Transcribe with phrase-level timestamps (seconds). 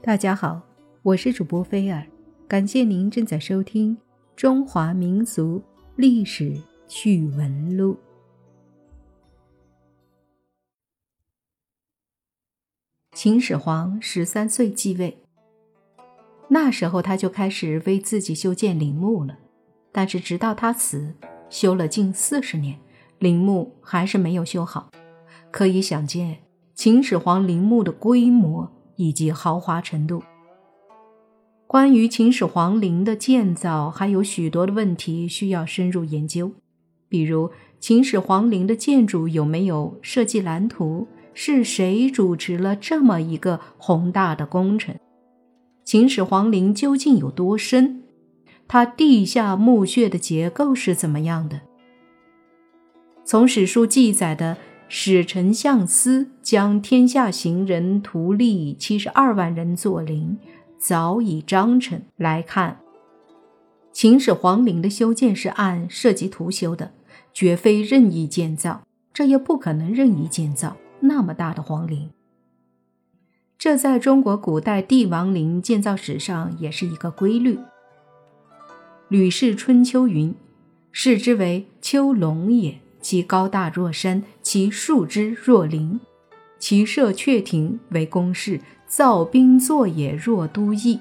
[0.00, 0.62] 大家好，
[1.02, 2.06] 我是主播菲尔，
[2.46, 3.96] 感谢您正在收听
[4.36, 5.60] 《中华民俗
[5.96, 6.56] 历史
[6.86, 7.94] 趣闻录》。
[13.12, 15.18] 秦始皇十三岁继位，
[16.46, 19.36] 那时候他就开始为自己修建陵墓了。
[19.90, 21.12] 但是直到他死，
[21.50, 22.78] 修了近四十年，
[23.18, 24.90] 陵墓还是没有修好。
[25.50, 26.38] 可以想见，
[26.74, 28.77] 秦始皇陵墓的规模。
[28.98, 30.22] 以及豪华程度。
[31.66, 36.52] 关于秦始皇陵的建造，还有许多的问题需要深入研究，
[37.08, 41.06] 比如秦始皇陵的建筑有没有设计蓝图？
[41.32, 44.96] 是谁主持了这么一个宏大的工程？
[45.84, 48.02] 秦始皇陵究竟有多深？
[48.66, 51.60] 它地下墓穴的结构是怎么样的？
[53.24, 54.56] 从史书记载的。
[54.90, 60.38] 使丞相司将天下行人图立七十二万人作陵，
[60.78, 62.80] 早已章程来看，
[63.92, 66.92] 秦始皇陵的修建是按设计图修的，
[67.34, 68.82] 绝非任意建造，
[69.12, 72.08] 这也不可能任意建造那么大的皇陵。
[73.58, 77.56] 这在中国古代帝王陵建造史上也是一个规律。
[79.08, 80.34] 《吕氏春秋》云
[80.92, 85.98] ：“视之为丘龙也。”其高大若山，其树枝若林，
[86.58, 91.00] 其设阙庭为宫室，造兵作也若都邑。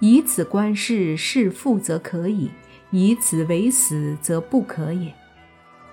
[0.00, 2.48] 以此观事，是富则可以；
[2.90, 5.14] 以此为死，则不可也。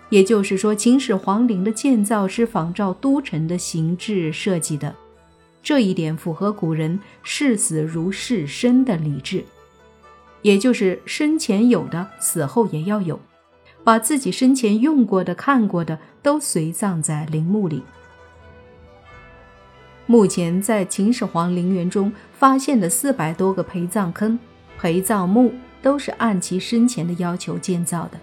[0.09, 4.93] 也就是说，秦始皇陵的建造是仿照都城的形制设计的，
[5.63, 9.45] 这一点符合古人视死如视生的理智，
[10.41, 13.17] 也就是生前有的，死后也要有。
[13.83, 17.83] 把自己生前用过的、看过的都随葬在陵墓里。
[20.05, 24.37] 目前在秦始皇陵园中发现的四百多个陪葬坑、
[24.77, 28.19] 陪葬墓，都是按其生前的要求建造的，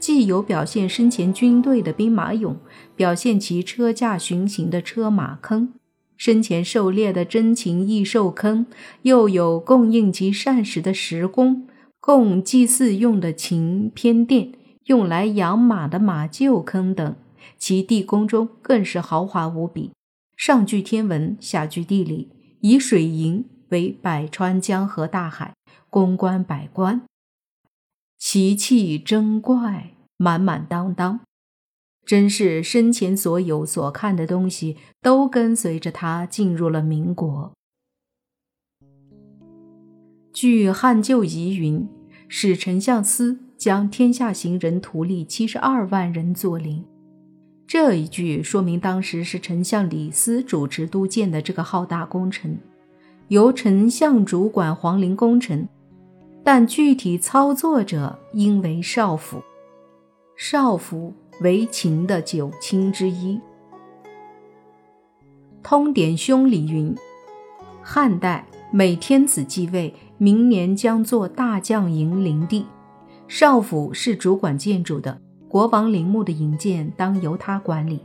[0.00, 2.56] 既有表现生前军队的兵马俑，
[2.96, 5.74] 表现其车驾巡行的车马坑，
[6.16, 8.64] 生前狩猎的珍禽异兽坑，
[9.02, 11.68] 又有供应其膳食的石宫，
[12.00, 14.52] 供祭祀用的禽偏殿。
[14.88, 17.14] 用来养马的马厩坑等，
[17.58, 19.92] 其地宫中更是豪华无比，
[20.34, 25.54] 上具天文，下具地理，以水银为百川江河大海，
[25.90, 27.02] 宫观百官，
[28.18, 31.20] 奇气珍怪，满满当当，
[32.06, 37.52] 真是生前所有所看的东西，都跟随着他进入了民国。
[40.32, 41.86] 据汉旧遗云，
[42.28, 43.40] 使丞相司。
[43.58, 46.84] 将天下行人图立七十二万人作陵，
[47.66, 52.56] 这一句说明当时是丞相李斯主持督建的这个浩大工程，
[53.26, 55.66] 由丞相主管皇陵工程，
[56.44, 59.42] 但具体操作者应为少府。
[60.36, 63.40] 少府为秦的九卿之一。
[65.64, 66.94] 通典兄李云：
[67.82, 72.66] 汉代每天子继位，明年将做大将营陵地。
[73.28, 78.00] 少府是主管建筑的，国王陵墓的营建当由他管理。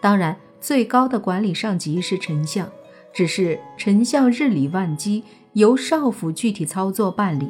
[0.00, 2.68] 当然，最高的管理上级是丞相，
[3.12, 7.48] 只是丞相日理万机，由少府具体操作办理。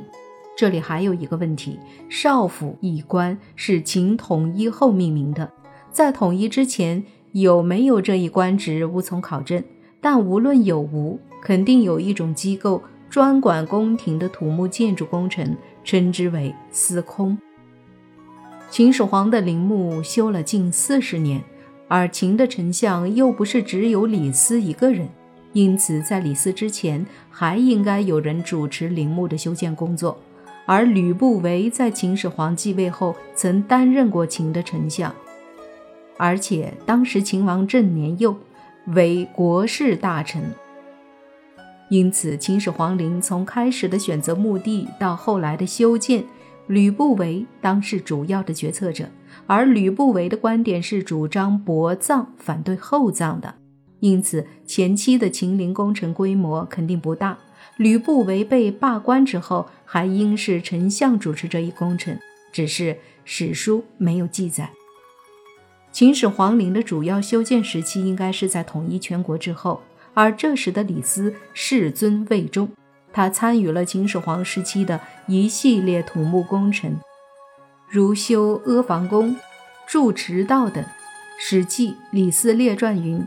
[0.56, 5.50] 这里还有一个问题：少府一官是秦统一后命名的，
[5.91, 9.64] 在统一之前有没有这一官职无从考证。
[10.00, 15.56] 但无论有无，肯定有一种机构专管宫廷的土木建筑工程。
[15.84, 17.37] 称之为司空。
[18.70, 21.44] 秦始皇的陵墓修了近四十年，
[21.88, 25.06] 而秦的丞相又不是只有李斯一个人，
[25.53, 30.19] 因此在李斯之前还应该有人主持陵墓的修建工作。
[30.64, 35.14] 而吕不韦在秦始皇继位后曾担任过秦的丞相，
[36.16, 38.34] 而且当时秦王正年幼，
[38.87, 40.43] 为国事大臣。
[41.90, 46.25] 因此，秦始皇陵从开始的选择墓地到后来的修建，
[46.66, 49.08] 吕不韦当是主要的决策者。
[49.46, 53.54] 而吕不韦的观点是主张薄葬，反对厚葬的。
[54.00, 57.38] 因此，前期的秦陵工程规模肯定不大。
[57.76, 62.19] 吕不韦被罢官之后，还应是丞相主持这一工程，
[62.52, 64.70] 只是史书没有记载。
[65.92, 69.82] 秦始皇陵的主要修建时期应该是在统一全国之后。
[70.14, 72.70] 而这时的李斯世尊位重，
[73.12, 76.96] 他参与了秦始皇时期的一系列土木工程，
[77.90, 79.37] 如修阿房宫、
[79.87, 80.82] 筑池道等。
[81.37, 83.20] 《史记·李斯列传》云：“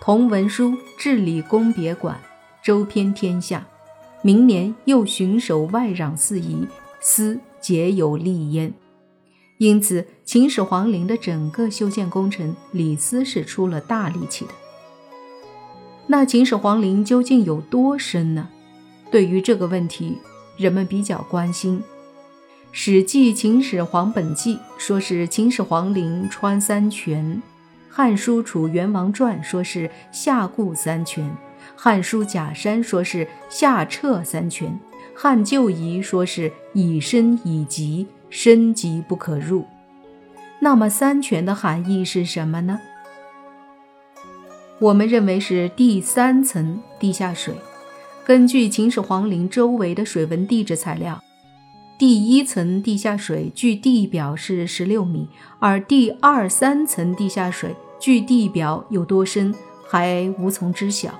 [0.00, 2.16] 同文书治理宫别馆，
[2.62, 3.66] 周遍天下，
[4.22, 6.66] 明年又巡守外攘四夷，
[7.00, 8.72] 斯皆有利焉。
[9.58, 14.52] 因此，秦始皇陵的整个修建工程，李斯是出了大力气的。
[16.10, 18.48] 那秦始皇陵究竟有多深呢？
[19.10, 20.16] 对于这个问题，
[20.56, 21.80] 人们比较关心。
[22.72, 27.42] 《史记·秦始皇本纪》说是秦始皇陵穿三泉，
[27.94, 31.24] 《汉书·楚元王传》说是下固三泉，
[31.76, 34.70] 《汉书·假山》说是下彻三泉，
[35.14, 38.06] 《汉旧仪》说是以深以极。
[38.30, 39.64] 深极不可入。
[40.60, 42.78] 那么三泉的含义是什么呢？
[44.80, 47.52] 我们认为是第三层地下水。
[48.24, 51.20] 根据秦始皇陵周围的水文地质材料，
[51.98, 55.28] 第一层地下水距地表是十六米，
[55.58, 59.52] 而第二三层地下水距地表有多深
[59.84, 61.12] 还无从知晓。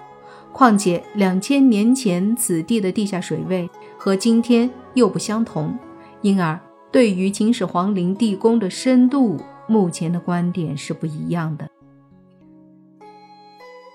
[0.52, 3.69] 况且两千年前此地的地下水位
[3.99, 5.76] 和今天又不相同，
[6.22, 6.58] 因而。
[6.90, 11.69] 对于秦始皇陵地宫的深度，目前的观点是不一样的。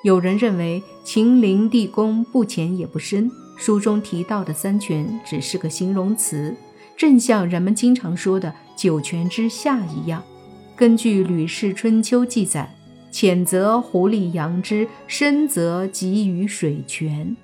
[0.03, 6.53] 有人认为秦陵地宫不浅也不深，书中提到的三泉只是个形容词，
[6.97, 10.21] 正像人们经常说的“九泉之下”一样。
[10.75, 12.69] 根据《吕氏春秋》记载，
[13.11, 17.37] 浅则狐狸羊之，深则给予水泉，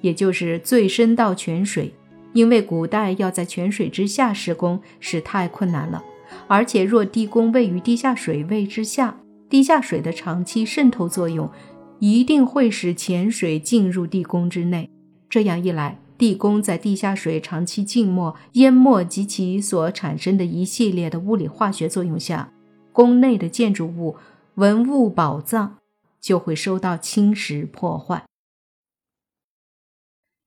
[0.00, 1.92] 也就是最深到泉水。
[2.32, 6.02] 因为古代要在泉水之下施工是太困难了，
[6.46, 9.18] 而且若地宫位于地下水位之下，
[9.50, 11.50] 地下水的长期渗透作用
[11.98, 14.90] 一定会使潜水进入地宫之内。
[15.28, 22.52] 这样一来，地宫在地下水长期浸没、淹没及其所产生的一系列的物理化学作用下，
[22.92, 24.16] 宫内的建筑物、
[24.54, 25.78] 文物宝藏
[26.20, 28.24] 就会受到侵蚀破坏。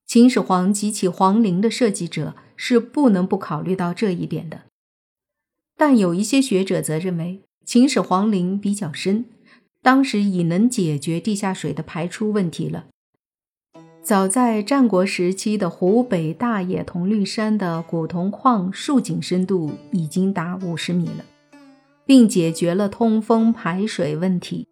[0.06, 4.63] 秦始皇及其皇陵的设计者是不能不考虑到这一点的，
[5.77, 9.24] 但有一些学者则认为秦始皇陵比较深，
[9.81, 12.86] 当时已能解决地下水的排出问题了。
[14.01, 21.25] 早在战国时期的湖北大冶铜绿山的古铜矿竖井深度已经达五十米了，
[22.06, 24.68] 并解决了通风排水问题。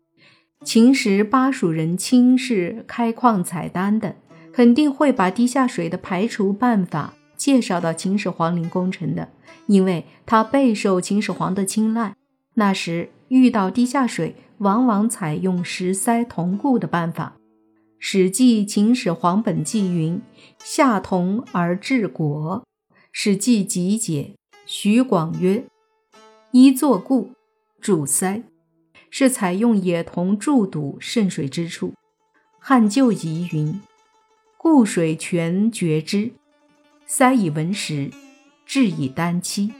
[0.66, 4.16] 秦时巴蜀人轻视开矿采丹的。
[4.52, 9.30] 肯定会把地下水的排除办法介绍到秦始皇陵工程的，
[9.68, 12.16] 因为他备受秦始皇的青睐。
[12.56, 17.36] 那时遇到地下水，往往采用石塞铜固的办法。
[17.98, 20.22] 《史记·秦始皇本纪》云
[20.64, 22.64] ：“下铜而治国。”
[23.12, 24.36] 《史记集解》
[24.66, 25.66] 徐广曰
[26.52, 27.32] ：“一作固，
[27.82, 28.44] 筑塞，
[29.10, 31.90] 是采用冶铜筑堵渗水之处。”
[32.58, 33.82] 《汉旧仪》云。
[34.58, 36.32] 固水泉绝之，
[37.06, 38.12] 塞以文石，
[38.66, 39.74] 置以丹漆。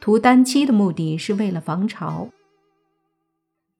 [0.00, 2.28] 涂丹漆的目的是为了防潮。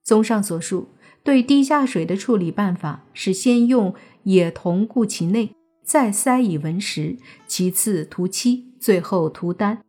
[0.09, 0.87] 综上所述，
[1.23, 5.51] 对地下水的处理办法是先用冶铜固其内，
[5.83, 9.83] 再塞以文石，其次涂漆，最后涂丹。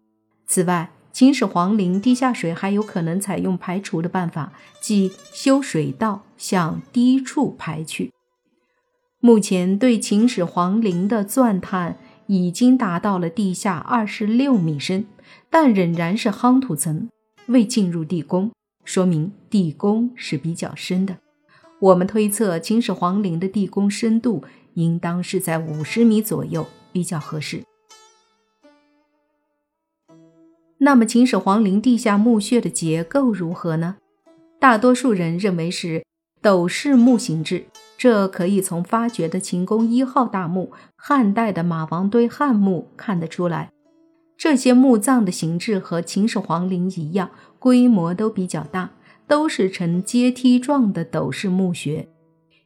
[0.46, 4.52] 此外，秦始皇陵地下水还有可能采用排除的办法，
[4.82, 8.12] 即修水道向低处排去。
[9.20, 11.96] 目前对秦始皇陵的钻探
[12.26, 15.06] 已经达到了地下二十六米深，
[15.48, 17.08] 但仍然是夯土层，
[17.46, 18.50] 未进入地宫，
[18.84, 21.16] 说明地宫是比较深的。
[21.80, 24.44] 我们推测秦始皇陵的地宫深度
[24.74, 27.62] 应当是在五十米左右，比较合适。
[30.78, 33.96] 那么秦始皇陵地下墓穴的结构如何呢？
[34.58, 36.04] 大多数人认为是
[36.40, 37.66] 斗式墓形制。
[37.98, 43.70] 这可以从发掘的秦宫一号大墓、汉代的马王堆汉墓看得出来。
[44.40, 48.92] 这些墓葬的形制和秦始皇陵一样，规模都比较大，
[49.28, 52.08] 都是呈阶梯状的斗式墓穴。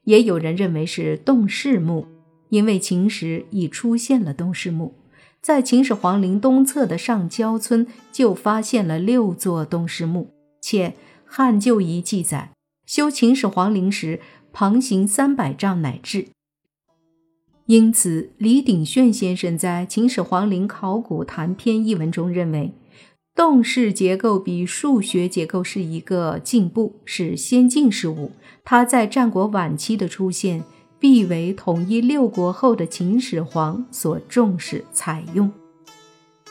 [0.05, 2.07] 也有人认为是洞室墓，
[2.51, 4.95] 因为秦时已出现了洞室墓。
[5.43, 10.91] 在秦始皇陵东侧的上焦村就发现了六座洞室墓，且
[11.25, 12.53] 《汉旧仪》记载，
[12.87, 14.21] 修秦始皇陵时。
[14.57, 16.29] 旁行三百丈乃至。
[17.67, 22.75] 因此，李鼎炫先生在《秦始皇陵考古谈篇》一文中认为，
[23.35, 28.33] 洞室结构比数学结构是一个进步，是先进事物。
[28.65, 30.63] 它在战国晚期的出现，
[30.99, 35.51] 必为统一六国后的秦始皇所重视采用。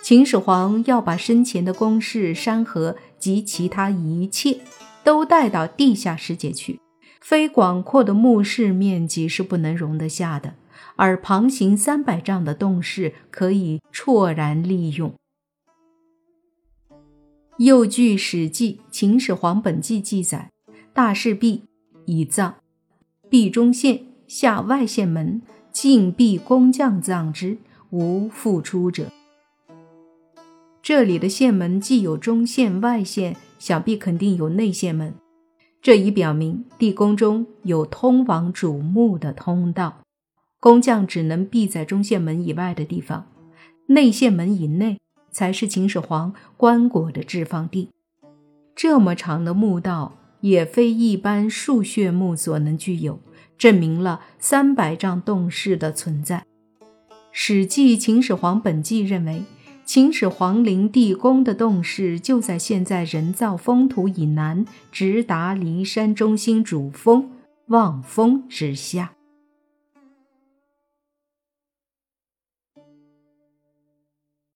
[0.02, 4.58] 秦始皇要把生前的宫室、山河及其他一切
[5.04, 6.80] 都带到地下世界去。
[7.22, 10.56] 非广阔的墓室面积是不能容得下的，
[11.04, 15.14] 而旁行三百丈的洞室可以绰然利用。
[17.58, 20.50] 又据《史记·秦始皇本纪》记载，
[20.94, 21.64] 大事毕，
[22.06, 22.56] 已葬，
[23.30, 25.42] 壁中线，下外县门，
[25.74, 27.58] 进壁工匠葬之，
[27.90, 29.12] 无复出者。
[30.82, 35.14] 这里的县门既有中线、外线，想必肯定有内线门。
[35.82, 40.00] 这已表明地宫中有通往主墓的通道，
[40.64, 43.28] 工匠只能避在中线门以外的地方，
[43.88, 44.98] 内线门以内。
[45.30, 47.90] 才是秦始皇棺椁的置放地。
[48.74, 53.20] 这么长的墓道也非一般树穴墓所能具有，
[53.58, 56.46] 证明了三百丈洞室的存在。
[57.32, 59.44] 《史记·秦始皇本纪》认为，
[59.84, 67.32] 秦始皇陵地宫的洞室就在现在人造封土以南，直达骊山中心主峰
[67.68, 69.14] 望峰之下。